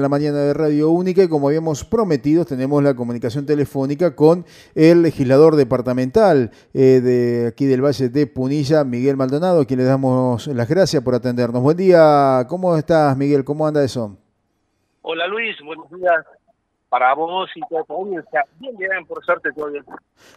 en 0.00 0.02
la 0.02 0.08
mañana 0.08 0.38
de 0.38 0.54
Radio 0.54 0.88
Única 0.88 1.22
y 1.22 1.28
como 1.28 1.48
habíamos 1.48 1.84
prometido 1.84 2.46
tenemos 2.46 2.82
la 2.82 2.94
comunicación 2.94 3.44
telefónica 3.44 4.16
con 4.16 4.46
el 4.74 5.02
legislador 5.02 5.56
departamental 5.56 6.50
eh, 6.72 7.00
de 7.02 7.48
aquí 7.48 7.66
del 7.66 7.84
Valle 7.84 8.08
de 8.08 8.26
Punilla, 8.26 8.82
Miguel 8.82 9.18
Maldonado, 9.18 9.60
a 9.60 9.64
quien 9.66 9.80
le 9.80 9.84
damos 9.84 10.46
las 10.46 10.68
gracias 10.68 11.02
por 11.02 11.14
atendernos. 11.14 11.62
Buen 11.62 11.76
día, 11.76 12.46
¿cómo 12.48 12.76
estás 12.78 13.14
Miguel? 13.14 13.44
¿Cómo 13.44 13.66
anda 13.66 13.84
eso? 13.84 14.16
Hola 15.02 15.26
Luis, 15.26 15.54
buenos 15.62 15.90
días 15.90 16.24
para 16.90 17.14
vos 17.14 17.48
y 17.54 17.60
toda 17.68 17.84
tu 17.84 17.94
audiencia. 17.94 18.44
Bien, 18.58 18.76
bien, 18.76 19.06
por 19.06 19.24
suerte 19.24 19.50
todo. 19.54 19.68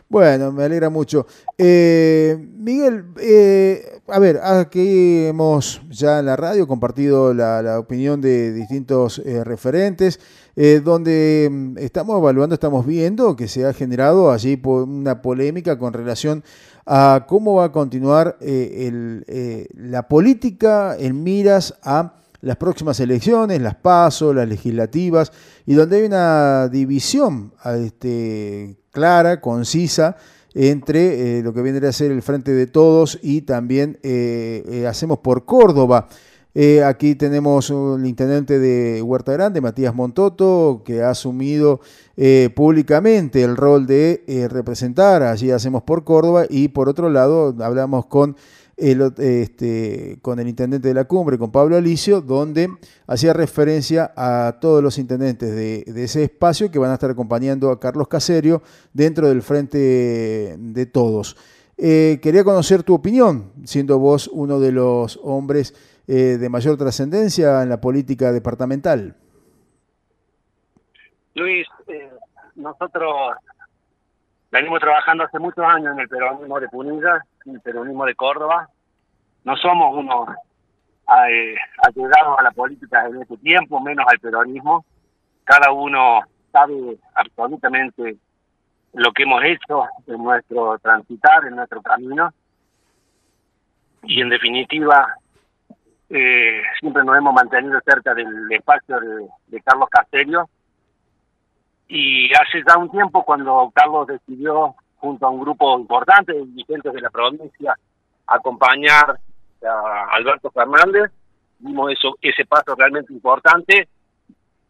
Bueno, 0.08 0.52
me 0.52 0.64
alegra 0.64 0.90
mucho. 0.90 1.26
Eh, 1.58 2.38
Miguel, 2.40 3.06
eh, 3.20 4.00
a 4.08 4.20
ver, 4.20 4.40
aquí 4.42 5.26
hemos 5.26 5.82
ya 5.90 6.20
en 6.20 6.28
la 6.28 6.36
radio 6.36 6.68
compartido 6.68 7.34
la, 7.34 7.80
opinión 7.80 8.22
de 8.22 8.54
distintos 8.54 9.20
eh, 9.20 9.44
referentes, 9.44 10.20
donde 10.84 11.50
mm, 11.52 11.80
estamos 11.80 12.20
evaluando, 12.20 12.54
estamos 12.54 12.86
viendo 12.86 13.36
que 13.36 13.48
se 13.48 13.66
ha 13.66 13.74
generado 13.74 14.32
allí 14.32 14.62
una 14.64 15.24
polémica 15.24 15.80
con 15.80 15.94
relación 15.94 16.44
a 16.86 17.26
cómo 17.28 17.56
va 17.56 17.66
a 17.66 17.72
continuar 17.72 18.38
la 18.40 20.08
política 20.08 20.96
en 21.00 21.24
miras 21.24 21.80
a 21.82 22.14
las 22.44 22.58
próximas 22.58 23.00
elecciones, 23.00 23.62
las 23.62 23.76
PASO, 23.76 24.34
las 24.34 24.48
legislativas, 24.48 25.32
y 25.66 25.76
donde 25.76 25.98
hay 25.98 26.04
una 26.04 26.68
división 26.68 27.54
este, 27.66 28.76
clara, 28.92 29.40
concisa, 29.40 30.18
entre 30.54 31.40
eh, 31.40 31.42
lo 31.42 31.54
que 31.54 31.62
viene 31.62 31.86
a 31.88 31.92
ser 31.94 32.12
el 32.12 32.22
Frente 32.22 32.52
de 32.52 32.68
Todos 32.68 33.18
y 33.24 33.42
también 33.42 33.98
eh, 34.04 34.64
eh, 34.68 34.88
Hacemos 34.88 35.20
por 35.20 35.46
Córdoba. 35.46 36.10
aquí 36.86 37.16
tenemos 37.16 37.70
el 37.70 38.06
intendente 38.06 38.60
de 38.60 39.02
Huerta 39.02 39.32
Grande, 39.32 39.62
Matías 39.62 39.96
Montoto, 39.96 40.84
que 40.86 41.02
ha 41.02 41.12
asumido 41.12 41.80
públicamente 42.54 43.42
el 43.42 43.56
rol 43.56 43.88
de 43.88 44.48
representar, 44.52 45.24
allí 45.24 45.50
Hacemos 45.50 45.84
por 45.84 46.04
Córdoba, 46.04 46.46
y 46.50 46.68
por 46.68 46.90
otro 46.90 47.10
lado 47.10 47.56
hablamos 47.62 48.06
con 48.08 48.36
este, 48.78 50.18
con 50.22 50.40
el 50.40 50.48
intendente 50.48 50.88
de 50.88 50.94
la 50.94 51.06
cumbre, 51.06 51.38
con 51.38 51.52
Pablo 51.52 51.78
Alicio, 51.78 52.22
donde 52.22 52.70
hacía 53.08 53.34
referencia 53.34 54.12
a 54.16 54.58
todos 54.60 54.82
los 54.82 54.98
intendentes 54.98 55.56
de, 55.56 56.04
ese 56.04 56.24
espacio 56.24 56.72
que 56.72 56.80
van 56.80 56.92
a 56.92 56.96
estar 56.96 57.12
acompañando 57.12 57.70
a 57.70 57.80
Carlos 57.80 58.08
Caserio 58.08 58.62
dentro 58.94 59.30
del 59.30 59.42
Frente 59.42 60.56
de 60.58 60.86
Todos. 60.86 61.38
Eh, 61.78 62.20
quería 62.22 62.44
conocer 62.44 62.84
tu 62.84 62.94
opinión, 62.94 63.52
siendo 63.64 64.00
vos 64.00 64.30
uno 64.32 64.60
de 64.60 64.72
los 64.72 65.20
hombres 65.24 65.74
eh, 66.08 66.38
de 66.40 66.50
mayor 66.50 66.78
trascendencia 66.78 67.64
en 67.64 67.70
la 67.70 67.80
política 67.80 68.32
departamental. 68.32 69.16
Luis, 71.36 71.66
eh, 71.88 72.10
nosotros 72.56 73.34
venimos 74.54 74.80
trabajando 74.80 75.24
hace 75.24 75.40
muchos 75.40 75.66
años 75.66 75.94
en 75.94 76.00
el 76.02 76.08
peronismo 76.08 76.60
de 76.60 76.70
Punilla, 76.70 77.26
en 77.46 77.56
el 77.56 77.62
peronismo 77.62 78.06
de 78.06 78.14
Córdoba. 78.14 78.70
No 79.44 79.58
somos 79.58 79.98
unos 79.98 80.30
eh, 80.30 81.56
a 81.82 82.44
la 82.44 82.52
política 82.52 83.08
en 83.08 83.24
este 83.24 83.36
tiempo, 83.38 83.80
menos 83.80 84.06
al 84.08 84.20
peronismo. 84.20 84.86
Cada 85.44 85.72
uno 85.72 86.22
sabe 86.52 86.98
absolutamente 87.16 88.16
lo 88.94 89.12
que 89.12 89.24
hemos 89.24 89.44
hecho 89.44 89.88
en 90.06 90.24
nuestro 90.24 90.78
transitar, 90.78 91.46
en 91.46 91.56
nuestro 91.56 91.82
camino. 91.82 92.32
Y 94.04 94.22
en 94.22 94.30
definitiva, 94.30 95.16
eh, 96.12 96.62
siempre 96.80 97.04
nos 97.04 97.18
hemos 97.18 97.34
mantenido 97.34 97.82
cerca 97.84 98.14
del 98.14 98.52
espacio 98.52 99.00
de, 99.00 99.28
de 99.48 99.62
Carlos 99.62 99.90
Castello 99.90 100.48
y 101.88 102.34
hace 102.34 102.64
ya 102.68 102.78
un 102.78 102.90
tiempo, 102.90 103.24
cuando 103.24 103.72
Carlos 103.74 104.08
decidió, 104.08 104.76
junto 104.98 105.26
a 105.26 105.30
un 105.30 105.42
grupo 105.42 105.78
importante 105.78 106.34
de 106.34 106.46
dirigentes 106.46 106.94
de 106.94 107.02
la 107.02 107.10
provincia, 107.10 107.76
acompañar 108.28 109.20
a 109.64 110.08
Alberto 110.12 110.50
Fernández, 110.52 111.12
dimos 111.60 111.92
eso, 111.92 112.16
ese 112.22 112.46
paso 112.46 112.76
realmente 112.76 113.14
importante, 113.14 113.88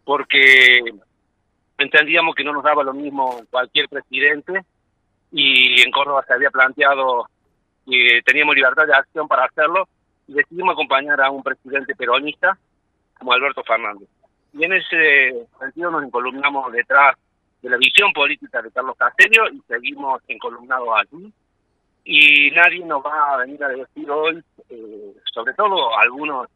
porque 0.03 0.79
entendíamos 1.77 2.35
que 2.35 2.43
no 2.43 2.53
nos 2.53 2.63
daba 2.63 2.83
lo 2.83 2.93
mismo 2.93 3.41
cualquier 3.49 3.87
presidente, 3.89 4.63
y 5.31 5.81
en 5.81 5.91
Córdoba 5.91 6.23
se 6.27 6.33
había 6.33 6.51
planteado 6.51 7.27
que 7.85 8.21
teníamos 8.25 8.55
libertad 8.55 8.85
de 8.85 8.93
acción 8.93 9.27
para 9.27 9.45
hacerlo, 9.45 9.87
y 10.27 10.33
decidimos 10.33 10.73
acompañar 10.73 11.21
a 11.21 11.31
un 11.31 11.43
presidente 11.43 11.95
peronista 11.95 12.57
como 13.17 13.33
Alberto 13.33 13.63
Fernández. 13.63 14.07
Y 14.53 14.63
en 14.63 14.73
ese 14.73 15.47
sentido 15.59 15.91
nos 15.91 16.03
encolumnamos 16.03 16.71
detrás 16.71 17.15
de 17.61 17.69
la 17.69 17.77
visión 17.77 18.13
política 18.13 18.61
de 18.61 18.71
Carlos 18.71 18.95
Castello 18.97 19.47
y 19.51 19.61
seguimos 19.67 20.21
encolumnados 20.27 20.89
allí. 20.95 21.33
Y 22.05 22.51
nadie 22.51 22.85
nos 22.85 23.03
va 23.03 23.33
a 23.33 23.37
venir 23.37 23.63
a 23.63 23.69
decir 23.69 24.09
hoy, 24.11 24.43
eh, 24.69 25.13
sobre 25.33 25.53
todo 25.53 25.97
algunos 25.97 26.47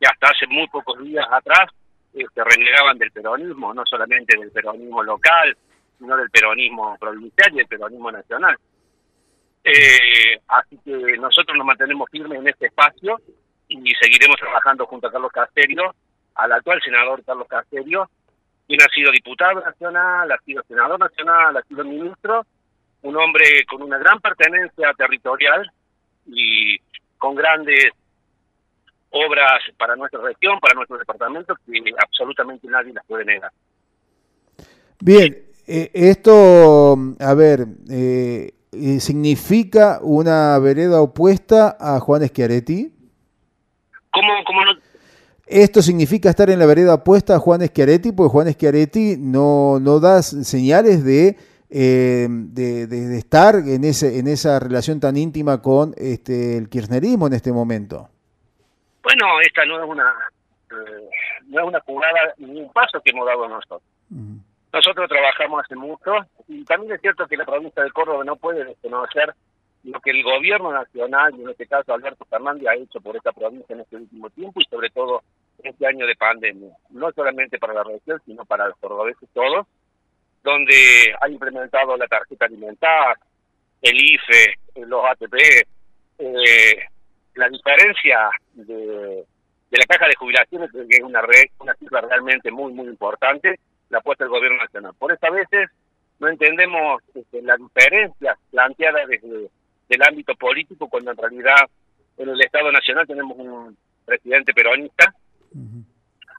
que 0.00 0.06
hasta 0.06 0.28
hace 0.28 0.46
muy 0.46 0.66
pocos 0.68 0.98
días 1.02 1.26
atrás 1.30 1.70
eh, 2.14 2.24
se 2.32 2.44
renegaban 2.44 2.96
del 2.96 3.10
peronismo, 3.10 3.74
no 3.74 3.82
solamente 3.84 4.38
del 4.38 4.52
peronismo 4.52 5.02
local, 5.02 5.56
sino 5.98 6.16
del 6.16 6.30
peronismo 6.30 6.96
provincial 6.98 7.52
y 7.52 7.56
del 7.56 7.66
peronismo 7.66 8.12
nacional. 8.12 8.56
Eh, 9.64 10.38
así 10.48 10.78
que 10.84 11.18
nosotros 11.18 11.56
nos 11.58 11.66
mantenemos 11.66 12.08
firmes 12.10 12.38
en 12.38 12.48
este 12.48 12.66
espacio 12.66 13.20
y 13.66 13.92
seguiremos 14.00 14.36
trabajando 14.36 14.86
junto 14.86 15.08
a 15.08 15.12
Carlos 15.12 15.32
Castello 15.32 15.94
al 16.34 16.52
actual 16.52 16.80
senador 16.82 17.22
Carlos 17.24 17.48
Castello, 17.48 18.08
quien 18.66 18.80
ha 18.82 18.88
sido 18.94 19.10
diputado 19.12 19.60
nacional, 19.60 20.30
ha 20.30 20.38
sido 20.44 20.62
senador 20.66 20.98
nacional, 20.98 21.56
ha 21.56 21.62
sido 21.62 21.84
ministro, 21.84 22.46
un 23.02 23.16
hombre 23.16 23.64
con 23.68 23.82
una 23.82 23.98
gran 23.98 24.20
pertenencia 24.20 24.92
territorial 24.96 25.70
y 26.26 26.78
con 27.18 27.34
grandes 27.34 27.92
obras 29.10 29.62
para 29.78 29.94
nuestra 29.94 30.20
región, 30.20 30.58
para 30.60 30.74
nuestro 30.74 30.98
departamento, 30.98 31.54
que 31.66 31.80
absolutamente 31.98 32.66
nadie 32.66 32.92
las 32.92 33.04
puede 33.06 33.24
negar. 33.24 33.52
Bien, 35.00 35.36
eh, 35.66 35.90
esto, 35.94 36.96
a 37.20 37.34
ver, 37.34 37.66
eh, 37.90 38.52
eh, 38.72 39.00
¿significa 39.00 39.98
una 40.02 40.58
vereda 40.58 41.00
opuesta 41.00 41.76
a 41.78 42.00
Juan 42.00 42.26
Schiaretti? 42.26 42.92
¿Cómo, 44.10 44.32
cómo 44.46 44.64
no? 44.64 44.72
Esto 45.46 45.82
significa 45.82 46.30
estar 46.30 46.48
en 46.48 46.58
la 46.58 46.66
vereda 46.66 46.94
opuesta 46.94 47.36
a 47.36 47.38
Juan 47.38 47.60
Schiaretti, 47.60 48.12
porque 48.12 48.30
Juan 48.30 48.52
Schiaretti 48.52 49.16
no, 49.18 49.78
no 49.78 50.00
da 50.00 50.22
señales 50.22 51.04
de, 51.04 51.36
eh, 51.68 52.26
de, 52.30 53.18
estar 53.18 53.56
en, 53.56 53.84
ese, 53.84 54.18
en 54.18 54.26
esa 54.26 54.58
relación 54.58 55.00
tan 55.00 55.16
íntima 55.16 55.60
con 55.60 55.92
este, 55.98 56.56
el 56.56 56.68
kirchnerismo 56.70 57.26
en 57.26 57.34
este 57.34 57.52
momento. 57.52 58.08
Bueno, 59.02 59.40
esta 59.40 59.66
no 59.66 59.82
es 59.82 59.90
una, 59.90 60.14
eh, 60.70 61.08
no 61.48 61.60
es 61.60 61.66
una 61.66 61.80
jugada 61.80 62.34
ni 62.38 62.60
un 62.60 62.72
paso 62.72 63.00
que 63.00 63.10
hemos 63.10 63.26
dado 63.26 63.46
nosotros. 63.46 63.82
Nosotros 64.72 65.08
trabajamos 65.08 65.62
hace 65.62 65.76
mucho 65.76 66.12
y 66.48 66.64
también 66.64 66.94
es 66.94 67.00
cierto 67.00 67.26
que 67.26 67.36
la 67.36 67.44
provincia 67.44 67.82
de 67.82 67.90
Córdoba 67.90 68.24
no 68.24 68.36
puede 68.36 68.64
desconocer 68.64 69.34
lo 69.84 70.00
que 70.00 70.10
el 70.10 70.22
gobierno 70.22 70.72
nacional, 70.72 71.34
y 71.36 71.42
en 71.42 71.50
este 71.50 71.66
caso 71.66 71.92
Alberto 71.92 72.24
Fernández, 72.24 72.66
ha 72.68 72.74
hecho 72.74 73.00
por 73.00 73.16
esta 73.16 73.32
provincia 73.32 73.74
en 73.74 73.80
este 73.80 73.96
último 73.96 74.30
tiempo 74.30 74.60
y 74.60 74.64
sobre 74.64 74.90
todo 74.90 75.22
este 75.62 75.86
año 75.86 76.06
de 76.06 76.16
pandemia, 76.16 76.74
no 76.90 77.12
solamente 77.12 77.58
para 77.58 77.74
la 77.74 77.84
región, 77.84 78.20
sino 78.24 78.44
para 78.44 78.68
los 78.68 78.78
cordobeses 78.78 79.28
todos, 79.32 79.66
donde 80.42 80.74
ha 81.20 81.28
implementado 81.28 81.96
la 81.96 82.06
tarjeta 82.06 82.46
alimentar, 82.46 83.16
el 83.82 83.96
IFE, 83.96 84.54
los 84.86 85.04
ATP, 85.04 85.34
eh, 86.18 86.86
la 87.34 87.48
diferencia 87.48 88.30
de, 88.54 89.24
la 89.70 89.86
caja 89.86 90.06
de 90.06 90.16
jubilaciones, 90.16 90.70
que 90.72 90.96
es 90.96 91.02
una, 91.02 91.20
red, 91.20 91.44
una 91.58 91.74
cifra 91.74 92.00
realmente 92.00 92.50
muy, 92.50 92.72
muy 92.72 92.86
importante, 92.86 93.58
la 93.90 93.98
ha 93.98 94.02
puesto 94.02 94.24
el 94.24 94.30
gobierno 94.30 94.58
nacional. 94.58 94.92
Por 94.98 95.12
estas 95.12 95.32
veces 95.32 95.70
no 96.20 96.28
entendemos 96.28 97.02
este, 97.14 97.42
la 97.42 97.56
diferencia 97.56 98.36
planteada 98.50 99.04
desde 99.06 99.50
del 99.88 100.02
ámbito 100.02 100.34
político, 100.34 100.88
cuando 100.88 101.10
en 101.10 101.16
realidad 101.16 101.68
en 102.16 102.28
el 102.28 102.40
Estado 102.40 102.70
Nacional 102.70 103.06
tenemos 103.06 103.36
un 103.36 103.76
presidente 104.04 104.52
peronista, 104.52 105.14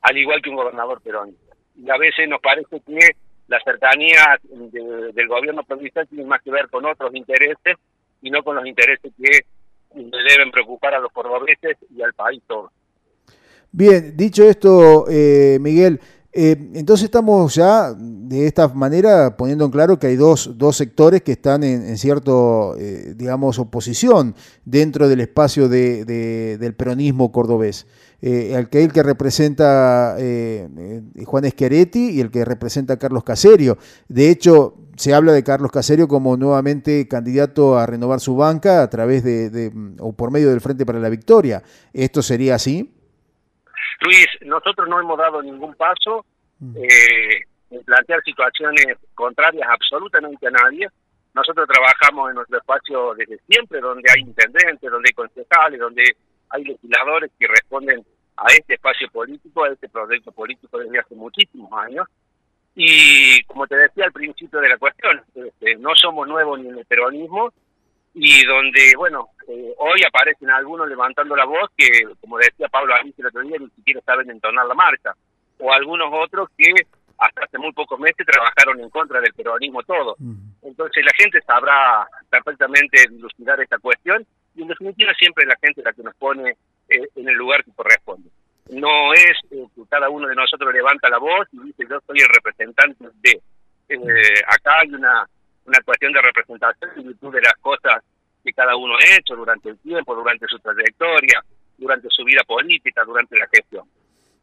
al 0.01 0.17
igual 0.17 0.41
que 0.41 0.49
un 0.49 0.55
gobernador 0.55 1.01
peronista. 1.01 1.55
Y 1.75 1.89
a 1.89 1.97
veces 1.97 2.29
nos 2.29 2.41
parece 2.41 2.79
que 2.81 3.15
la 3.47 3.59
cercanía 3.63 4.39
del 4.43 5.27
gobierno 5.27 5.63
provincial 5.63 6.07
tiene 6.07 6.25
más 6.25 6.41
que 6.41 6.51
ver 6.51 6.69
con 6.69 6.85
otros 6.85 7.13
intereses 7.13 7.77
y 8.21 8.31
no 8.31 8.43
con 8.43 8.55
los 8.55 8.65
intereses 8.65 9.11
que 9.21 9.45
le 9.95 10.23
deben 10.29 10.51
preocupar 10.51 10.95
a 10.95 10.99
los 10.99 11.11
cordobeses 11.11 11.77
y 11.95 12.01
al 12.01 12.13
país 12.13 12.41
todo. 12.47 12.71
Bien, 13.71 14.15
dicho 14.15 14.43
esto, 14.45 15.05
eh, 15.09 15.57
Miguel, 15.59 15.99
eh, 16.37 16.71
entonces 16.73 17.05
estamos 17.05 17.55
ya 17.55 17.93
de 17.97 18.45
esta 18.45 18.67
manera 18.67 19.37
poniendo 19.37 19.63
en 19.63 19.71
claro 19.71 19.97
que 19.97 20.07
hay 20.07 20.17
dos, 20.17 20.57
dos 20.57 20.75
sectores 20.75 21.21
que 21.21 21.31
están 21.31 21.63
en, 21.63 21.97
cierto, 21.97 22.75
eh, 22.77 23.13
digamos, 23.15 23.57
oposición 23.57 24.35
dentro 24.65 25.07
del 25.07 25.21
espacio 25.21 25.69
de, 25.69 26.03
del 26.03 26.75
peronismo 26.75 27.31
cordobés. 27.31 27.87
Eh, 28.21 28.53
aquel 28.57 28.91
que 28.91 29.01
representa 29.01 30.17
Juan 31.25 31.49
Schiaretti 31.49 32.09
y 32.09 32.19
el 32.19 32.31
que 32.31 32.43
representa 32.43 32.97
Carlos 32.97 33.23
Caserio. 33.23 33.77
De 34.09 34.29
hecho, 34.29 34.75
se 34.97 35.13
habla 35.13 35.31
de 35.31 35.43
Carlos 35.43 35.71
Caserio 35.71 36.09
como 36.09 36.35
nuevamente 36.35 37.07
candidato 37.07 37.77
a 37.77 37.85
renovar 37.85 38.19
su 38.19 38.35
banca 38.35 38.81
a 38.83 38.89
través 38.89 39.23
de 39.23 39.71
o 39.99 40.11
por 40.11 40.31
medio 40.31 40.49
del 40.49 40.59
Frente 40.59 40.85
para 40.85 40.99
la 40.99 41.07
Victoria. 41.07 41.63
¿Esto 41.93 42.21
sería 42.21 42.55
así? 42.55 42.94
Luis, 44.01 44.27
nosotros 44.41 44.87
no 44.87 44.99
hemos 44.99 45.17
dado 45.17 45.41
ningún 45.41 45.73
paso 45.75 46.25
eh, 46.75 47.43
en 47.71 47.83
plantear 47.83 48.21
situaciones 48.23 48.97
contrarias 49.13 49.67
absolutamente 49.69 50.47
a 50.47 50.51
nadie. 50.51 50.87
Nosotros 51.33 51.67
trabajamos 51.67 52.29
en 52.29 52.35
nuestro 52.35 52.57
espacio 52.57 53.13
desde 53.15 53.37
siempre, 53.47 53.81
donde 53.81 54.09
hay 54.13 54.21
intendentes, 54.21 54.89
donde 54.89 55.09
hay 55.09 55.13
concejales, 55.13 55.79
donde 55.79 56.15
hay 56.49 56.63
legisladores 56.63 57.31
que 57.37 57.47
responden 57.47 58.05
a 58.37 58.45
este 58.47 58.75
espacio 58.75 59.09
político, 59.09 59.63
a 59.63 59.69
este 59.69 59.89
proyecto 59.89 60.31
político 60.31 60.77
desde 60.79 60.99
hace 60.99 61.15
muchísimos 61.15 61.71
años. 61.73 62.07
Y 62.75 63.41
como 63.43 63.67
te 63.67 63.77
decía 63.77 64.05
al 64.05 64.11
principio 64.11 64.59
de 64.59 64.69
la 64.69 64.77
cuestión, 64.77 65.21
este, 65.33 65.75
no 65.77 65.95
somos 65.95 66.27
nuevos 66.27 66.59
ni 66.59 66.69
en 66.69 66.77
el 66.77 66.85
peronismo, 66.85 67.51
y 68.17 68.45
donde, 68.45 68.93
bueno, 68.95 69.27
eh, 69.45 69.73
hoy 69.77 70.01
aparecen 70.07 70.49
algunos 70.49 70.87
levantando 70.87 71.35
la 71.35 71.43
voz 71.43 71.69
que, 71.75 71.87
como 72.21 72.37
decía 72.37 72.69
Pablo 72.69 72.95
Alicia 72.95 73.21
el 73.21 73.27
otro 73.27 73.41
día, 73.41 73.57
ni 73.59 73.69
siquiera 73.71 73.99
saben 74.05 74.31
entonar 74.31 74.65
la 74.65 74.73
marca, 74.73 75.13
o 75.59 75.71
algunos 75.71 76.07
otros 76.13 76.47
que 76.57 76.73
hasta 77.17 77.43
hace 77.43 77.57
muy 77.57 77.73
pocos 77.73 77.99
meses 77.99 78.25
trabajaron 78.25 78.79
en 78.79 78.89
contra 78.89 79.19
del 79.19 79.33
peronismo 79.33 79.83
todo. 79.83 80.15
Entonces 80.61 81.03
la 81.03 81.11
gente 81.17 81.41
sabrá 81.41 82.07
perfectamente 82.29 83.05
dilucidar 83.09 83.59
esta 83.59 83.79
cuestión 83.79 84.25
y 84.55 84.61
en 84.61 84.69
definitiva 84.69 85.13
siempre 85.13 85.45
la 85.45 85.57
gente 85.61 85.83
la 85.83 85.91
que 85.91 86.03
nos 86.03 86.15
pone 86.15 86.55
eh, 86.89 87.07
en 87.15 87.29
el 87.29 87.35
lugar 87.35 87.65
que 87.65 87.71
corresponde. 87.71 88.29
No 88.71 89.13
es 89.13 89.37
eh, 89.51 89.65
que 89.75 89.81
cada 89.89 90.09
uno 90.09 90.27
de 90.27 90.35
nosotros 90.35 90.73
levanta 90.73 91.09
la 91.09 91.17
voz 91.17 91.47
y 91.51 91.59
dice 91.59 91.85
yo 91.89 91.99
soy 92.07 92.19
el 92.19 92.29
representante 92.33 93.05
de... 93.21 93.41
acá 94.47 94.79
hay 94.79 94.93
una 94.93 95.27
una 95.65 95.79
cuestión 95.83 96.13
de 96.13 96.21
representación 96.21 96.91
en 96.95 97.07
virtud 97.07 97.33
de 97.33 97.41
las 97.41 97.55
cosas 97.61 98.03
que 98.43 98.53
cada 98.53 98.75
uno 98.75 98.95
ha 98.95 99.17
hecho 99.17 99.35
durante 99.35 99.69
el 99.69 99.79
tiempo, 99.79 100.15
durante 100.15 100.45
su 100.47 100.59
trayectoria, 100.59 101.43
durante 101.77 102.07
su 102.09 102.23
vida 102.23 102.41
política, 102.45 103.03
durante 103.03 103.37
la 103.37 103.47
gestión. 103.47 103.85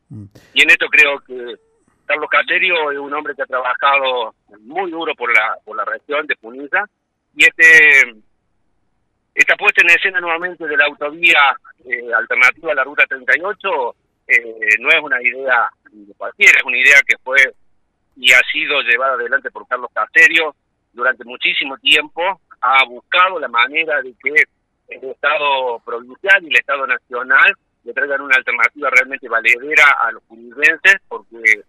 Mm. 0.09 0.25
Y 0.55 0.63
en 0.63 0.71
esto 0.71 0.87
creo 0.89 1.21
que 1.21 1.57
Carlos 2.05 2.29
Caserio 2.29 2.91
es 2.91 2.99
un 2.99 3.15
hombre 3.15 3.35
que 3.35 3.43
ha 3.43 3.47
trabajado 3.47 4.35
muy 4.61 4.91
duro 4.91 5.15
por 5.15 5.33
la 5.33 5.57
por 5.65 5.77
la 5.77 5.85
región 5.85 6.27
de 6.27 6.37
Punilla 6.37 6.85
y 7.35 7.45
este 7.45 8.23
esta 9.35 9.57
puesta 9.57 9.81
en 9.83 9.91
escena 9.91 10.21
nuevamente 10.21 10.67
de 10.67 10.77
la 10.77 10.87
autovía 10.87 11.57
eh, 11.85 12.13
alternativa 12.15 12.73
a 12.73 12.75
la 12.75 12.85
ruta 12.85 13.07
38 13.07 13.97
eh, 14.27 14.43
no 14.81 14.89
es 14.91 15.01
una 15.03 15.23
idea 15.23 15.71
de 15.91 16.15
cualquiera, 16.15 16.59
es 16.59 16.65
una 16.65 16.77
idea 16.77 17.01
que 17.07 17.17
fue 17.19 17.39
y 18.17 18.33
ha 18.33 18.41
sido 18.53 18.83
llevada 18.83 19.15
adelante 19.15 19.51
por 19.51 19.67
Carlos 19.67 19.91
Caserio 19.95 20.55
durante 20.93 21.25
muchísimo 21.25 21.77
tiempo 21.79 22.41
ha 22.61 22.85
buscado 22.85 23.39
la 23.39 23.49
manera 23.49 24.01
de 24.03 24.15
que 24.23 24.45
el 24.89 25.11
Estado 25.11 25.81
provincial 25.85 26.43
y 26.43 26.49
el 26.49 26.57
Estado 26.57 26.87
nacional 26.87 27.57
le 27.85 27.93
traigan 27.93 28.21
una 28.21 28.37
alternativa 28.37 28.91
realmente 28.91 29.29
valedera 29.29 29.85
a 30.03 30.13
los 30.13 30.23
punillenses, 30.25 30.97
porque 31.09 31.63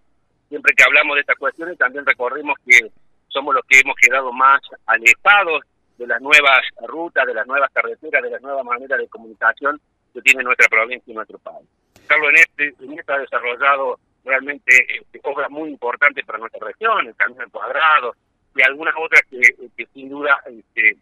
siempre 0.49 0.73
que 0.75 0.83
hablamos 0.83 1.15
de 1.15 1.21
estas 1.21 1.37
cuestiones 1.37 1.77
también 1.77 2.05
recorrimos 2.05 2.55
que 2.65 2.91
somos 3.29 3.55
los 3.55 3.65
que 3.67 3.79
hemos 3.79 3.95
quedado 3.95 4.31
más 4.31 4.61
alejados 4.85 5.63
de 5.97 6.07
las 6.07 6.21
nuevas 6.21 6.61
rutas, 6.87 7.25
de 7.25 7.33
las 7.33 7.47
nuevas 7.47 7.71
carreteras, 7.73 8.21
de 8.21 8.29
las 8.29 8.41
nuevas 8.41 8.63
maneras 8.65 8.99
de 8.99 9.07
comunicación 9.07 9.79
que 10.13 10.21
tiene 10.21 10.43
nuestra 10.43 10.67
provincia 10.67 11.11
y 11.11 11.15
nuestro 11.15 11.39
país. 11.39 11.67
Carlos 12.07 12.29
en 12.29 12.35
este, 12.35 12.83
en 12.83 12.99
este 12.99 13.13
ha 13.13 13.17
desarrollado 13.17 13.99
realmente 14.23 14.99
este, 14.99 15.19
obras 15.23 15.49
muy 15.49 15.69
importantes 15.69 16.25
para 16.25 16.39
nuestra 16.39 16.65
región, 16.67 17.07
el 17.07 17.15
Camino 17.15 17.45
Cuadrado, 17.51 18.15
y 18.55 18.61
algunas 18.61 18.93
otras 18.97 19.21
que, 19.29 19.87
sin 19.93 20.09
duda 20.09 20.37
este, 20.45 20.97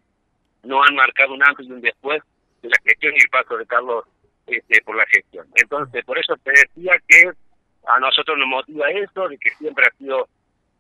no 0.63 0.83
han 0.83 0.95
marcado 0.95 1.33
un 1.33 1.44
antes 1.44 1.65
y 1.68 1.71
un 1.71 1.81
después 1.81 2.21
de 2.62 2.69
la 2.69 2.77
gestión 2.83 3.13
y 3.15 3.21
el 3.24 3.30
paso 3.30 3.57
de 3.57 3.65
Carlos 3.65 4.06
este, 4.48 4.81
por 4.83 4.95
la 4.95 5.06
gestión. 5.07 5.48
Entonces, 5.56 6.03
por 6.06 6.18
eso 6.18 6.36
te 6.44 6.51
decía 6.51 6.94
que 7.07 7.31
a 7.88 8.00
nosotros 8.00 8.38
nos 8.38 8.48
motiva 8.48 8.89
eso, 8.92 9.27
de 9.27 9.38
que 9.38 9.50
siempre 9.51 9.86
ha 9.86 9.98
sido 9.98 10.27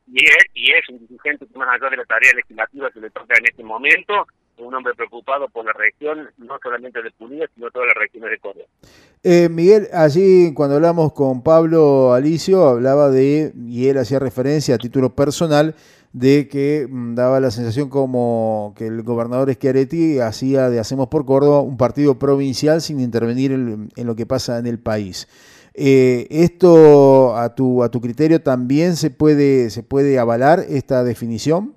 y 0.07 0.25
es, 0.25 0.45
y 0.53 0.71
es 0.71 0.89
un 0.89 0.99
dirigente 0.99 1.45
que 1.47 1.57
más 1.57 1.69
allá 1.69 1.89
de 1.89 1.97
la 1.97 2.05
tarea 2.05 2.33
legislativa 2.33 2.91
que 2.91 2.99
le 2.99 3.09
toca 3.11 3.35
en 3.37 3.45
este 3.45 3.63
momento, 3.63 4.27
un 4.57 4.75
hombre 4.75 4.93
preocupado 4.93 5.47
por 5.49 5.65
la 5.65 5.73
región, 5.73 6.29
no 6.37 6.59
solamente 6.61 7.01
de 7.01 7.11
Punilla, 7.11 7.45
sino 7.55 7.71
todas 7.71 7.87
las 7.87 7.97
regiones 7.97 8.31
de 8.31 8.37
Corea. 8.39 8.65
Eh, 9.23 9.49
Miguel, 9.49 9.87
allí 9.93 10.53
cuando 10.53 10.75
hablamos 10.75 11.13
con 11.13 11.43
Pablo 11.43 12.13
Alicio, 12.13 12.67
hablaba 12.67 13.09
de, 13.09 13.53
y 13.55 13.87
él 13.87 13.97
hacía 13.97 14.19
referencia 14.19 14.75
a 14.75 14.77
título 14.77 15.15
personal, 15.15 15.75
de 16.13 16.47
que 16.47 16.87
mm, 16.89 17.15
daba 17.15 17.39
la 17.39 17.51
sensación 17.51 17.89
como 17.89 18.73
que 18.77 18.87
el 18.87 19.01
gobernador 19.03 19.51
Schiaretti 19.51 20.19
hacía 20.19 20.69
de 20.69 20.79
Hacemos 20.79 21.07
por 21.07 21.25
Córdoba 21.25 21.61
un 21.61 21.77
partido 21.77 22.19
provincial 22.19 22.81
sin 22.81 22.99
intervenir 22.99 23.51
en, 23.51 23.89
lo 23.95 24.15
que 24.15 24.25
pasa 24.25 24.59
en 24.59 24.67
el 24.67 24.79
país. 24.79 25.27
Eh, 25.73 26.27
¿Esto 26.29 27.37
a 27.37 27.55
tu, 27.55 27.83
a 27.83 27.89
tu 27.89 28.01
criterio 28.01 28.41
también 28.41 28.97
se 28.97 29.09
puede, 29.09 29.69
se 29.69 29.83
puede 29.83 30.19
avalar 30.19 30.59
esta 30.67 31.03
definición? 31.03 31.75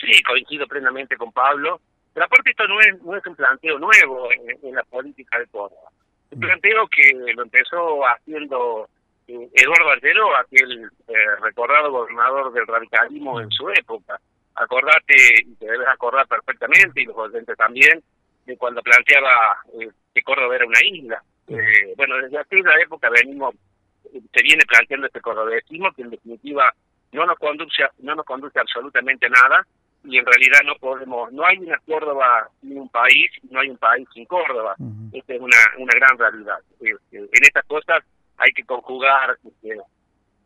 Sí, 0.00 0.22
coincido 0.24 0.66
plenamente 0.66 1.16
con 1.16 1.30
Pablo. 1.32 1.80
Pero 2.12 2.26
aparte 2.26 2.50
esto 2.50 2.66
no 2.68 2.80
es, 2.80 3.02
no 3.02 3.16
es 3.16 3.26
un 3.26 3.34
planteo 3.34 3.78
nuevo 3.78 4.28
en, 4.62 4.74
la 4.74 4.84
política 4.84 5.38
de 5.38 5.46
Córdoba. 5.48 5.90
Un 6.30 6.38
mm. 6.38 6.40
planteo 6.40 6.86
que 6.88 7.32
lo 7.34 7.42
empezó 7.42 8.06
haciendo 8.06 8.88
Eduardo 9.26 9.90
Artero, 9.90 10.36
aquel 10.36 10.90
eh, 11.08 11.14
recordado 11.40 11.90
gobernador 11.90 12.52
del 12.52 12.66
radicalismo 12.66 13.40
en 13.40 13.50
su 13.50 13.70
época. 13.70 14.20
Acordate, 14.54 15.14
y 15.44 15.54
te 15.54 15.66
debes 15.66 15.88
acordar 15.88 16.26
perfectamente, 16.28 17.02
y 17.02 17.06
los 17.06 17.16
oyentes 17.16 17.56
también, 17.56 18.02
de 18.44 18.56
cuando 18.56 18.82
planteaba 18.82 19.58
eh, 19.80 19.88
que 20.14 20.22
Córdoba 20.22 20.54
era 20.54 20.66
una 20.66 20.80
isla. 20.84 21.22
Eh, 21.48 21.94
bueno, 21.96 22.16
desde 22.18 22.38
aquella 22.38 22.70
época 22.82 23.08
venimos, 23.10 23.54
se 24.02 24.42
viene 24.42 24.64
planteando 24.66 25.06
este 25.06 25.20
cordobesismo 25.20 25.92
que 25.92 26.02
en 26.02 26.10
definitiva 26.10 26.72
no 27.12 27.26
nos 27.26 27.38
conduce, 27.38 27.82
no 27.98 28.14
nos 28.14 28.26
conduce 28.26 28.58
absolutamente 28.60 29.26
a 29.26 29.30
nada, 29.30 29.66
y 30.04 30.18
en 30.18 30.26
realidad 30.26 30.60
no 30.66 30.74
podemos, 30.76 31.32
no 31.32 31.46
hay 31.46 31.58
una 31.58 31.78
Córdoba 31.78 32.48
sin 32.60 32.78
un 32.78 32.88
país, 32.90 33.30
no 33.50 33.60
hay 33.60 33.70
un 33.70 33.78
país 33.78 34.06
sin 34.12 34.26
Córdoba. 34.26 34.76
Esta 35.12 35.34
es 35.34 35.40
una, 35.40 35.56
una 35.78 35.92
gran 35.94 36.18
realidad. 36.18 36.58
en 36.80 37.28
estas 37.42 37.64
cosas 37.64 38.04
hay 38.38 38.52
que 38.52 38.64
conjugar 38.64 39.38
este, 39.44 39.80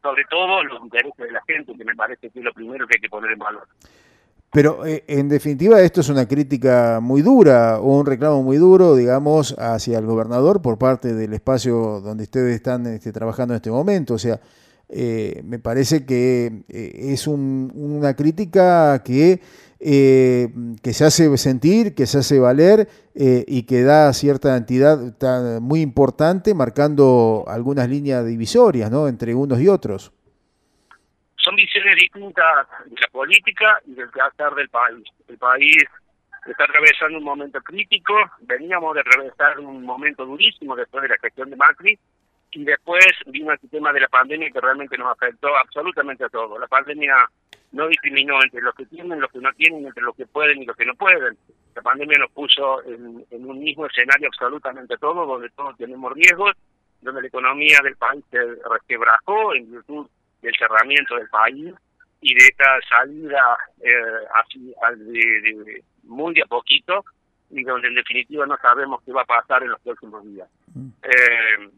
sobre 0.03 0.25
todo 0.31 0.63
los 0.65 0.83
intereses 0.83 1.19
de 1.19 1.33
la 1.33 1.43
gente, 1.47 1.75
que 1.77 1.85
me 1.85 1.95
parece 1.95 2.31
que 2.31 2.39
es 2.39 2.45
lo 2.45 2.53
primero 2.53 2.87
que 2.87 2.97
hay 2.97 3.01
que 3.01 3.09
poner 3.09 3.33
en 3.33 3.39
valor. 3.39 3.67
Pero 4.51 4.87
eh, 4.87 5.05
en 5.09 5.29
definitiva 5.29 5.81
esto 5.81 6.01
es 6.01 6.09
una 6.09 6.27
crítica 6.27 7.01
muy 7.03 7.21
dura 7.21 7.81
o 7.81 7.99
un 7.99 8.07
reclamo 8.07 8.43
muy 8.43 8.57
duro, 8.57 8.97
digamos, 8.97 9.55
hacia 9.59 9.99
el 9.99 10.07
gobernador 10.07 10.63
por 10.63 10.79
parte 10.79 11.13
del 11.13 11.35
espacio 11.35 12.01
donde 12.01 12.25
ustedes 12.25 12.55
están 12.55 12.87
este, 12.87 13.13
trabajando 13.13 13.53
en 13.53 13.57
este 13.57 13.71
momento. 13.71 14.15
O 14.15 14.19
sea, 14.19 14.41
eh, 14.89 15.43
me 15.45 15.59
parece 15.59 16.07
que 16.07 16.63
eh, 16.69 17.13
es 17.13 17.27
una 17.27 18.15
crítica 18.15 19.03
que 19.05 19.41
eh, 19.81 20.49
que 20.83 20.93
se 20.93 21.05
hace 21.05 21.37
sentir, 21.37 21.95
que 21.95 22.07
se 22.07 22.19
hace 22.19 22.39
valer 22.39 22.89
eh, 23.15 23.45
y 23.47 23.65
que 23.65 23.83
da 23.83 24.13
cierta 24.13 24.57
entidad 24.57 24.99
muy 25.61 25.81
importante, 25.81 26.55
marcando 26.55 27.45
algunas 27.47 27.89
líneas 27.89 28.27
divisorias 28.27 28.91
¿no? 28.91 29.09
entre 29.09 29.35
unos 29.35 29.61
y 29.61 29.69
otros. 29.69 30.13
Son 31.37 31.55
visiones 31.55 31.97
distintas 31.97 32.67
de 32.87 33.01
la 33.01 33.09
política 33.13 33.81
y 33.87 33.95
del 33.95 34.11
quehacer 34.11 34.55
del 34.55 34.69
país. 34.69 35.05
El 35.29 35.39
país 35.39 35.77
está 36.47 36.65
atravesando 36.65 37.19
un 37.19 37.25
momento 37.25 37.61
crítico, 37.61 38.15
veníamos 38.41 38.95
de 38.95 39.01
atravesar 39.01 39.61
un 39.61 39.85
momento 39.85 40.27
durísimo 40.27 40.75
después 40.75 41.03
de 41.03 41.09
la 41.09 41.19
gestión 41.19 41.51
de 41.51 41.57
Macri, 41.57 41.99
y 42.53 42.65
después 42.65 43.07
vino 43.27 43.53
el 43.53 43.71
tema 43.71 43.93
de 43.93 44.01
la 44.01 44.09
pandemia 44.09 44.51
que 44.51 44.61
realmente 44.61 44.97
nos 44.97 45.13
afectó 45.13 45.55
absolutamente 45.57 46.25
a 46.25 46.29
todos. 46.29 46.59
La 46.59 46.67
pandemia 46.67 47.15
no 47.73 47.87
discriminó 47.89 48.43
entre 48.43 48.63
los 48.63 48.75
que 48.75 48.87
tienen, 48.87 49.21
los 49.21 49.31
que 49.31 49.41
no 49.41 49.53
tienen, 49.53 49.87
entre 49.87 50.03
los 50.03 50.17
que 50.17 50.27
pueden 50.27 50.63
y 50.63 50.67
los 50.67 50.77
que 50.77 50.87
no 50.87 50.95
pueden. 50.95 51.37
La 51.75 51.83
pandemia 51.83 52.19
nos 52.19 52.31
puso 52.33 52.83
en, 52.85 53.25
un 53.31 53.59
mismo 53.61 53.87
escenario 53.87 54.29
absolutamente 54.29 54.97
todo, 54.97 55.27
donde 55.27 55.51
todos 55.51 55.77
tenemos 55.77 56.13
riesgos, 56.13 56.53
donde 57.03 57.23
la 57.23 57.29
economía 57.29 57.79
del 57.83 57.97
país 57.97 58.25
se 58.31 58.39
resquebrajó 58.39 59.55
en 59.55 59.71
virtud 59.71 60.09
del 60.43 60.55
cerramiento 60.59 61.17
del 61.17 61.29
país 61.29 61.75
y 62.21 62.35
de 62.35 62.47
esta 62.47 62.81
salida 62.89 63.57
eh, 63.81 63.93
así 64.35 64.75
de, 64.97 65.85
muy 66.05 66.35
de 66.35 66.43
a 66.43 66.47
poquito 66.47 67.05
y 67.51 67.63
donde 67.63 67.89
en 67.89 67.95
definitiva 67.95 68.47
no 68.47 68.57
sabemos 68.61 69.03
qué 69.05 69.13
va 69.13 69.23
a 69.23 69.27
pasar 69.27 69.63
en 69.63 69.71
los 69.71 69.81
próximos 69.81 70.25
días. 70.25 70.49
Mm. 70.75 70.89
Eh, 71.03 71.71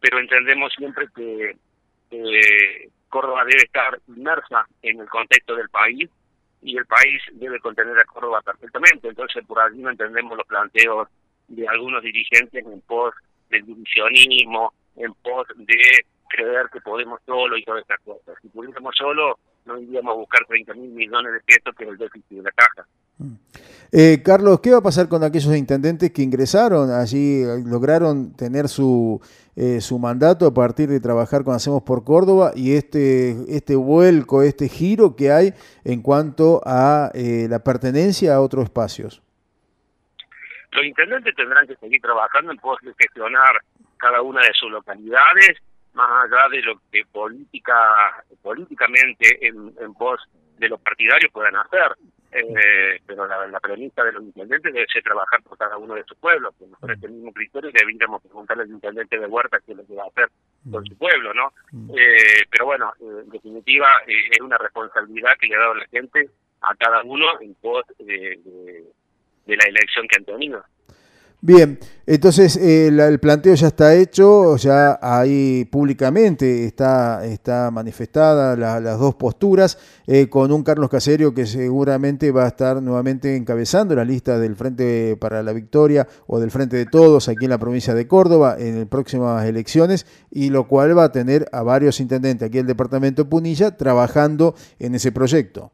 pero 0.00 0.18
entendemos 0.18 0.72
siempre 0.76 1.08
que 1.14 1.56
Córdoba 3.14 3.44
debe 3.44 3.62
estar 3.62 3.96
inmersa 4.08 4.66
en 4.82 4.98
el 4.98 5.08
contexto 5.08 5.54
del 5.54 5.68
país 5.68 6.10
y 6.62 6.76
el 6.76 6.84
país 6.84 7.22
debe 7.34 7.60
contener 7.60 7.96
a 7.96 8.04
Córdoba 8.06 8.42
perfectamente. 8.42 9.06
Entonces, 9.06 9.46
por 9.46 9.60
allí 9.60 9.78
no 9.78 9.90
entendemos 9.90 10.36
los 10.36 10.46
planteos 10.48 11.06
de 11.46 11.68
algunos 11.68 12.02
dirigentes 12.02 12.66
en 12.66 12.80
pos 12.80 13.14
del 13.50 13.64
divisionismo, 13.66 14.74
en 14.96 15.14
pos 15.14 15.46
de 15.54 16.04
creer 16.28 16.68
que 16.72 16.80
podemos 16.80 17.20
solo 17.24 17.56
y 17.56 17.62
todas 17.62 17.82
estas 17.82 18.00
cosas. 18.00 18.34
Si 18.42 18.48
pudiéramos 18.48 18.96
solo, 18.96 19.38
no 19.64 19.78
iríamos 19.78 20.10
a 20.10 20.16
buscar 20.16 20.44
30 20.48 20.74
mil 20.74 20.90
millones 20.90 21.34
de 21.34 21.40
pesos, 21.40 21.72
que 21.76 21.84
es 21.84 21.90
el 21.90 21.98
déficit 21.98 22.38
de 22.38 22.42
la 22.42 22.50
caja. 22.50 22.84
Mm. 23.18 23.34
Eh, 23.96 24.22
Carlos, 24.24 24.58
¿qué 24.60 24.72
va 24.72 24.78
a 24.78 24.82
pasar 24.82 25.08
con 25.08 25.22
aquellos 25.22 25.54
intendentes 25.54 26.10
que 26.10 26.22
ingresaron 26.22 26.90
allí, 26.90 27.44
lograron 27.64 28.34
tener 28.36 28.66
su, 28.66 29.20
eh, 29.54 29.80
su 29.80 30.00
mandato 30.00 30.46
a 30.46 30.52
partir 30.52 30.88
de 30.88 30.98
trabajar 30.98 31.44
con 31.44 31.54
Hacemos 31.54 31.84
por 31.84 32.02
Córdoba 32.02 32.50
y 32.56 32.74
este, 32.74 33.36
este 33.48 33.76
vuelco, 33.76 34.42
este 34.42 34.68
giro 34.68 35.14
que 35.14 35.30
hay 35.30 35.54
en 35.84 36.02
cuanto 36.02 36.60
a 36.66 37.12
eh, 37.14 37.46
la 37.48 37.60
pertenencia 37.60 38.34
a 38.34 38.40
otros 38.40 38.64
espacios? 38.64 39.22
Los 40.72 40.84
intendentes 40.84 41.32
tendrán 41.36 41.64
que 41.68 41.76
seguir 41.76 42.02
trabajando 42.02 42.50
en 42.50 42.58
pos 42.58 42.80
de 42.82 42.92
gestionar 42.98 43.60
cada 43.96 44.22
una 44.22 44.40
de 44.40 44.52
sus 44.54 44.72
localidades, 44.72 45.62
más 45.92 46.10
allá 46.24 46.48
de 46.50 46.62
lo 46.62 46.80
que 46.90 47.04
política 47.12 47.74
políticamente 48.42 49.46
en, 49.46 49.72
en 49.80 49.94
pos 49.94 50.20
de 50.58 50.68
los 50.68 50.80
partidarios 50.80 51.30
puedan 51.32 51.54
hacer. 51.54 51.94
Eh, 52.36 53.00
pero 53.06 53.28
la, 53.28 53.46
la, 53.46 53.60
premisa 53.60 54.02
de 54.02 54.10
los 54.10 54.24
intendentes 54.24 54.72
debe 54.72 54.86
ser 54.92 55.04
trabajar 55.04 55.40
por 55.44 55.56
cada 55.56 55.76
uno 55.76 55.94
de 55.94 56.02
sus 56.02 56.16
pueblos, 56.18 56.52
que 56.58 56.64
por 56.80 56.90
este 56.90 57.06
mismo 57.06 57.32
criterio 57.32 57.70
deberíamos 57.72 58.22
preguntarle 58.22 58.64
al 58.64 58.70
intendente 58.70 59.18
de 59.18 59.26
Huerta 59.26 59.60
qué 59.64 59.70
es 59.70 59.78
lo 59.78 59.86
que 59.86 59.94
va 59.94 60.02
a 60.02 60.08
hacer 60.08 60.28
con 60.68 60.84
su 60.84 60.98
pueblo, 60.98 61.32
¿no? 61.32 61.52
Eh, 61.96 62.44
pero 62.50 62.66
bueno, 62.66 62.92
eh, 63.00 63.22
en 63.22 63.30
definitiva 63.30 63.86
es 64.08 64.40
una 64.40 64.58
responsabilidad 64.58 65.30
que 65.38 65.46
le 65.46 65.54
ha 65.54 65.60
dado 65.60 65.74
la 65.74 65.86
gente 65.86 66.28
a 66.62 66.74
cada 66.74 67.04
uno 67.04 67.40
en 67.40 67.54
pos 67.54 67.84
de, 68.00 68.40
de 69.46 69.56
la 69.56 69.68
elección 69.68 70.08
que 70.08 70.16
han 70.18 70.24
tenido. 70.24 70.64
Bien, 71.46 71.78
entonces 72.06 72.56
eh, 72.56 72.86
el 72.86 73.20
planteo 73.20 73.54
ya 73.54 73.66
está 73.66 73.94
hecho, 73.94 74.56
ya 74.56 74.98
ahí 75.02 75.66
públicamente 75.66 76.64
está, 76.64 77.22
está 77.26 77.70
manifestada 77.70 78.56
las 78.56 78.98
dos 78.98 79.16
posturas, 79.16 79.76
eh, 80.06 80.30
con 80.30 80.50
un 80.52 80.62
Carlos 80.62 80.88
Caserio 80.88 81.34
que 81.34 81.44
seguramente 81.44 82.30
va 82.30 82.44
a 82.44 82.48
estar 82.48 82.80
nuevamente 82.80 83.36
encabezando 83.36 83.94
la 83.94 84.06
lista 84.06 84.38
del 84.38 84.56
Frente 84.56 85.18
para 85.20 85.42
la 85.42 85.52
Victoria 85.52 86.08
o 86.26 86.40
del 86.40 86.50
Frente 86.50 86.78
de 86.78 86.86
Todos 86.86 87.28
aquí 87.28 87.44
en 87.44 87.50
la 87.50 87.58
provincia 87.58 87.92
de 87.92 88.08
Córdoba 88.08 88.56
en 88.58 88.78
las 88.78 88.88
próximas 88.88 89.44
elecciones, 89.44 90.06
y 90.30 90.48
lo 90.48 90.66
cual 90.66 90.96
va 90.96 91.04
a 91.04 91.12
tener 91.12 91.46
a 91.52 91.62
varios 91.62 92.00
intendentes 92.00 92.48
aquí 92.48 92.56
en 92.56 92.62
el 92.62 92.68
departamento 92.68 93.28
Punilla 93.28 93.76
trabajando 93.76 94.54
en 94.78 94.94
ese 94.94 95.12
proyecto. 95.12 95.72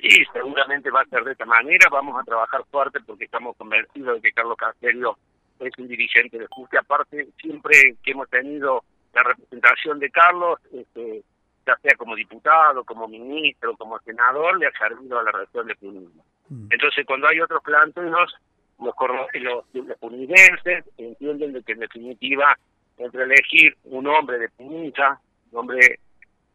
Sí, 0.00 0.24
seguramente 0.32 0.90
va 0.90 1.00
a 1.00 1.06
ser 1.06 1.24
de 1.24 1.32
esta 1.32 1.44
manera. 1.44 1.88
Vamos 1.90 2.20
a 2.20 2.24
trabajar 2.24 2.62
fuerte 2.70 3.00
porque 3.00 3.24
estamos 3.24 3.56
convencidos 3.56 4.16
de 4.16 4.20
que 4.20 4.32
Carlos 4.32 4.56
Caserio 4.56 5.18
es 5.58 5.72
un 5.76 5.88
dirigente 5.88 6.38
de 6.38 6.46
justicia. 6.46 6.80
Aparte, 6.80 7.28
siempre 7.40 7.96
que 8.02 8.12
hemos 8.12 8.28
tenido 8.28 8.84
la 9.12 9.22
representación 9.24 9.98
de 9.98 10.10
Carlos, 10.10 10.60
este, 10.72 11.22
ya 11.66 11.76
sea 11.82 11.96
como 11.96 12.14
diputado, 12.14 12.84
como 12.84 13.08
ministro, 13.08 13.76
como 13.76 13.98
senador, 14.00 14.58
le 14.58 14.66
ha 14.66 14.72
servido 14.72 15.18
a 15.18 15.24
la 15.24 15.32
región 15.32 15.66
de 15.66 15.74
Punilla. 15.74 16.22
Mm. 16.48 16.68
Entonces, 16.70 17.04
cuando 17.04 17.26
hay 17.26 17.40
otros 17.40 17.62
planteos, 17.62 18.34
los, 18.78 18.94
los, 19.34 19.66
los 19.74 19.98
punidenses 19.98 20.84
entienden 20.96 21.52
de 21.54 21.62
que 21.64 21.72
en 21.72 21.80
definitiva, 21.80 22.56
entre 22.96 23.24
elegir 23.24 23.76
un 23.84 24.06
hombre 24.06 24.38
de 24.38 24.48
Punilla, 24.50 25.18
un 25.50 25.58
hombre 25.58 25.98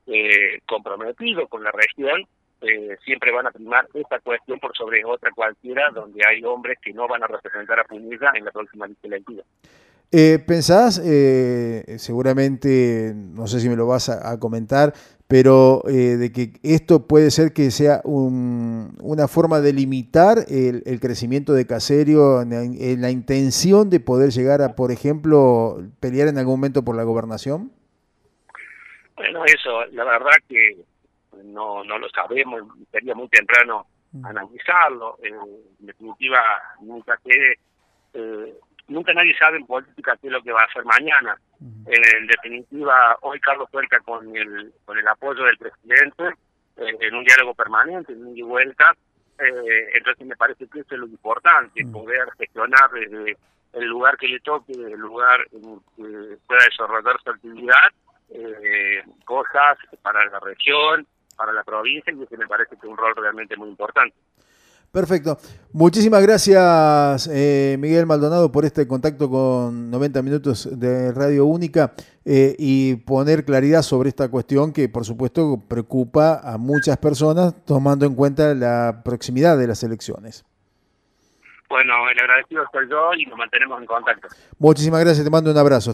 eh, 0.07 0.62
comprometido 0.65 1.47
con 1.47 1.63
la 1.63 1.71
región, 1.71 2.25
eh, 2.63 2.98
siempre 3.03 3.32
van 3.32 3.48
a 3.48 3.51
primar 3.51 3.88
esta 3.93 4.20
cuestión 4.20 4.60
por 4.60 4.75
sobre 4.75 5.03
otra 5.05 5.32
cualquiera, 5.32 5.89
donde 5.93 6.22
hay 6.27 6.43
hombres 6.43 6.79
que 6.82 6.93
no 6.93 7.08
van 7.08 7.24
a 7.24 7.27
representar 7.27 7.79
a 7.79 7.84
Punilla 7.84 8.32
en 8.36 8.46
la 8.46 8.51
próxima 8.51 8.88
legislatura. 8.88 9.43
Eh, 10.15 10.38
¿Pensás, 10.38 11.01
eh, 11.03 11.98
seguramente, 11.98 13.13
no 13.15 13.48
sé 13.48 13.60
si 13.60 13.67
me 13.67 13.75
lo 13.75 13.88
vas 13.88 14.10
a, 14.10 14.39
comentar, 14.39 14.93
pero 15.27 15.82
eh, 15.89 16.17
de 16.17 16.32
que 16.32 16.51
esto 16.62 17.08
puede 17.08 17.32
ser 17.32 17.51
que 17.51 17.72
sea 17.72 18.01
una 18.03 19.27
forma 19.27 19.60
de 19.60 19.74
limitar 19.74 20.38
el, 20.50 21.00
crecimiento 21.01 21.53
de 21.53 21.65
Caserio 21.65 22.43
en, 22.43 23.01
la 23.01 23.10
intención 23.10 23.89
de 23.89 24.00
poder 24.00 24.29
llegar 24.29 24.62
a, 24.62 24.75
por 24.75 24.91
ejemplo, 24.91 25.79
pelear 26.00 26.27
en 26.27 26.38
algún 26.38 26.60
momento 26.60 26.86
por 26.86 26.96
la 26.96 27.01
gobernación? 27.01 27.72
Bueno, 29.15 29.43
eso, 29.46 29.84
la 29.93 30.03
verdad 30.03 30.38
que 30.48 30.77
no, 31.43 31.83
no 31.83 31.97
lo 31.97 32.09
sabemos, 32.09 32.62
sería 32.91 33.13
muy 33.13 33.27
temprano 33.27 33.85
mm. 34.12 34.25
analizarlo. 34.25 35.17
en 35.21 35.85
definitiva, 35.85 36.41
nunca 36.81 37.19
que, 37.23 37.57
eh, 38.13 38.53
nunca 38.88 39.13
nadie 39.13 39.35
sabe 39.38 39.57
en 39.57 39.65
política 39.65 40.17
qué 40.21 40.27
es 40.27 40.33
lo 40.33 40.41
que 40.41 40.51
va 40.51 40.62
a 40.62 40.65
hacer 40.65 40.85
mañana. 40.85 41.38
en 41.59 42.27
definitiva, 42.27 43.17
hoy 43.21 43.39
Carlos 43.39 43.69
cuenta 43.71 44.00
con 44.01 44.35
el, 44.35 44.73
con 44.85 44.97
el 44.97 45.07
apoyo 45.07 45.43
del 45.43 45.57
presidente 45.57 46.23
eh, 46.77 46.97
en 47.00 47.15
un 47.15 47.23
diálogo 47.23 47.53
permanente, 47.53 48.13
en 48.13 48.25
un 48.25 48.38
y 48.38 48.41
vuelta. 48.41 48.95
Eh, 49.39 49.89
entonces 49.93 50.27
me 50.27 50.35
parece 50.35 50.67
que 50.67 50.79
eso 50.79 50.93
es 50.93 51.00
lo 51.00 51.07
importante, 51.07 51.85
poder 51.85 52.29
gestionar 52.38 52.91
desde 52.91 53.38
el 53.73 53.85
lugar 53.85 54.15
que 54.17 54.27
le 54.27 54.39
toque, 54.41 54.73
el 54.73 55.00
lugar 55.00 55.47
en 55.51 55.79
que 55.95 56.38
pueda 56.45 56.65
desarrollar 56.65 57.15
su 57.23 57.29
actividad, 57.31 57.89
cosas 59.25 59.77
para 60.01 60.25
la 60.25 60.39
región, 60.39 61.07
para 61.35 61.51
la 61.53 61.63
provincia 61.63 62.13
y 62.13 62.27
que 62.27 62.37
me 62.37 62.47
parece 62.47 62.71
que 62.71 62.85
es 62.85 62.91
un 62.91 62.97
rol 62.97 63.13
realmente 63.15 63.55
muy 63.57 63.69
importante. 63.69 64.15
Perfecto. 64.93 65.39
Muchísimas 65.71 66.21
gracias, 66.21 67.27
eh, 67.33 67.77
Miguel 67.79 68.05
Maldonado, 68.05 68.51
por 68.51 68.63
este 68.63 68.87
contacto 68.87 69.27
con 69.27 69.89
90 69.89 70.21
minutos 70.21 70.79
de 70.79 71.11
Radio 71.11 71.45
Única 71.47 71.93
eh, 72.25 72.55
y 72.59 72.97
poner 72.97 73.43
claridad 73.43 73.81
sobre 73.81 74.09
esta 74.09 74.29
cuestión 74.29 74.71
que, 74.71 74.89
por 74.89 75.03
supuesto, 75.03 75.59
preocupa 75.67 76.41
a 76.43 76.59
muchas 76.59 76.97
personas, 76.97 77.65
tomando 77.65 78.05
en 78.05 78.13
cuenta 78.13 78.53
la 78.53 79.01
proximidad 79.03 79.57
de 79.57 79.65
las 79.65 79.81
elecciones. 79.81 80.45
Bueno, 81.69 82.07
el 82.07 82.19
agradecido 82.19 82.63
soy 82.71 82.87
yo 82.87 83.15
y 83.15 83.25
nos 83.25 83.35
mantenemos 83.35 83.81
en 83.81 83.87
contacto. 83.87 84.27
Muchísimas 84.59 84.99
gracias, 84.99 85.25
te 85.25 85.31
mando 85.31 85.49
un 85.49 85.57
abrazo. 85.57 85.91